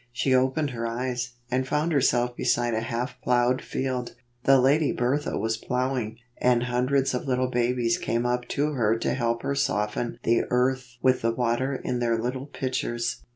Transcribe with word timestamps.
She 0.11 0.33
opened 0.33 0.71
her 0.71 0.87
eyes, 0.87 1.33
and 1.51 1.67
found 1.67 1.91
herself 1.91 2.35
beside 2.35 2.73
a 2.73 2.81
half 2.81 3.21
plowed 3.21 3.61
field. 3.61 4.15
The 4.45 4.59
Lady 4.59 4.91
Bertha 4.91 5.37
was 5.37 5.57
plow 5.57 5.95
ing, 5.95 6.17
and 6.39 6.63
hundreds 6.63 7.13
of 7.13 7.27
little 7.27 7.51
babies 7.51 7.99
came 7.99 8.25
up 8.25 8.47
to 8.47 8.71
her 8.71 8.97
to 8.97 9.13
help 9.13 9.43
her 9.43 9.53
soften 9.53 10.17
the 10.23 10.45
earth 10.49 10.97
with 11.03 11.21
the 11.21 11.29
water 11.31 11.75
in 11.75 11.99
their 11.99 12.17
little 12.17 12.47
pitchers. 12.47 13.21